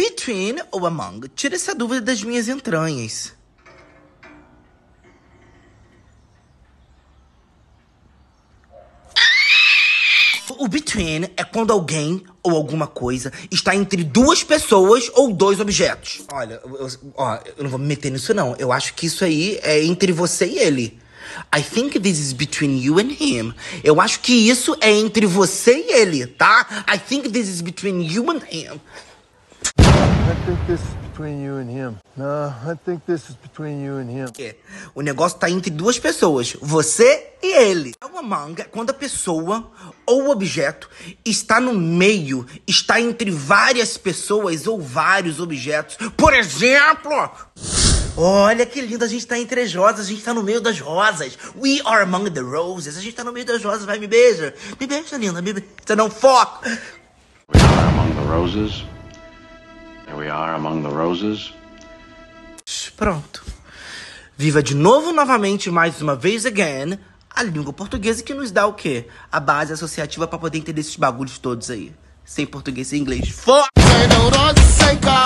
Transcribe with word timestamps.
Between 0.00 0.56
ou 0.70 0.86
among? 0.86 1.28
Tira 1.36 1.56
essa 1.56 1.74
dúvida 1.74 2.00
das 2.00 2.22
minhas 2.22 2.48
entranhas. 2.48 3.34
O 10.58 10.66
between 10.68 11.24
é 11.36 11.44
quando 11.44 11.70
alguém 11.70 12.24
ou 12.42 12.56
alguma 12.56 12.86
coisa 12.86 13.30
está 13.50 13.76
entre 13.76 14.02
duas 14.02 14.42
pessoas 14.42 15.10
ou 15.12 15.34
dois 15.34 15.60
objetos. 15.60 16.22
Olha, 16.32 16.58
eu, 16.64 16.88
ó, 17.14 17.38
eu 17.58 17.64
não 17.64 17.70
vou 17.70 17.78
me 17.78 17.86
meter 17.86 18.10
nisso 18.10 18.32
não. 18.32 18.56
Eu 18.56 18.72
acho 18.72 18.94
que 18.94 19.04
isso 19.04 19.22
aí 19.22 19.60
é 19.62 19.84
entre 19.84 20.12
você 20.12 20.46
e 20.46 20.58
ele. 20.58 20.98
I 21.54 21.62
think 21.62 22.00
this 22.00 22.18
is 22.18 22.32
between 22.32 22.78
you 22.78 22.98
and 22.98 23.12
him. 23.20 23.52
Eu 23.84 24.00
acho 24.00 24.20
que 24.20 24.32
isso 24.32 24.74
é 24.80 24.90
entre 24.90 25.26
você 25.26 25.74
e 25.74 25.92
ele, 25.92 26.26
tá? 26.26 26.84
I 26.90 26.98
think 26.98 27.28
this 27.28 27.50
is 27.50 27.60
between 27.60 28.02
you 28.02 28.30
and 28.30 28.40
him. 28.50 28.80
O 34.94 35.02
negócio 35.02 35.38
tá 35.38 35.50
entre 35.50 35.70
duas 35.70 35.98
pessoas, 35.98 36.56
você 36.60 37.32
e 37.42 37.52
ele. 37.52 37.94
É 38.00 38.06
uma 38.06 38.22
manga 38.22 38.64
quando 38.70 38.90
a 38.90 38.94
pessoa 38.94 39.68
ou 40.06 40.26
o 40.26 40.30
objeto 40.30 40.88
está 41.24 41.60
no 41.60 41.74
meio, 41.74 42.46
está 42.64 43.00
entre 43.00 43.30
várias 43.32 43.96
pessoas 43.96 44.68
ou 44.68 44.80
vários 44.80 45.40
objetos. 45.40 45.96
Por 46.16 46.32
exemplo, 46.32 47.28
olha 48.16 48.64
que 48.64 48.80
lindo, 48.80 49.04
a 49.04 49.08
gente 49.08 49.26
tá 49.26 49.36
entre 49.36 49.62
as 49.62 49.74
rosas, 49.74 50.06
a 50.06 50.08
gente 50.08 50.22
tá 50.22 50.32
no 50.32 50.44
meio 50.44 50.60
das 50.60 50.78
rosas. 50.78 51.36
We 51.56 51.80
are 51.84 52.04
among 52.04 52.30
the 52.30 52.40
roses. 52.40 52.96
A 52.96 53.00
gente 53.00 53.16
tá 53.16 53.24
no 53.24 53.32
meio 53.32 53.46
das 53.46 53.64
rosas, 53.64 53.84
vai 53.84 53.98
me 53.98 54.06
beija. 54.06 54.54
Me 54.78 54.86
beija, 54.86 55.16
linda, 55.16 55.42
me 55.42 55.52
beija. 55.52 55.96
Não 55.96 56.08
foco. 56.08 56.64
We 57.52 57.60
are 57.60 57.88
among 57.88 58.14
the 58.14 58.32
roses. 58.32 58.84
Are 60.30 60.54
among 60.54 60.82
the 60.82 60.88
roses. 60.88 61.52
Pronto. 62.96 63.42
Viva 64.36 64.62
de 64.62 64.74
novo, 64.74 65.12
novamente, 65.12 65.70
mais 65.70 66.00
uma 66.00 66.14
vez, 66.14 66.46
again, 66.46 66.98
a 67.28 67.42
língua 67.42 67.72
portuguesa 67.72 68.22
que 68.22 68.32
nos 68.32 68.50
dá 68.50 68.66
o 68.66 68.74
quê? 68.74 69.06
A 69.30 69.40
base 69.40 69.72
associativa 69.72 70.26
pra 70.26 70.38
poder 70.38 70.58
entender 70.58 70.80
esses 70.80 70.96
bagulhos 70.96 71.38
todos 71.38 71.70
aí. 71.70 71.92
Sem 72.24 72.46
português, 72.46 72.88
sem 72.88 73.00
inglês. 73.00 73.28
Fora! 73.28 73.66
Sem 73.76 74.08
neurose, 74.08 74.72
sem 74.72 74.98
caô. 74.98 75.16
É. 75.16 75.19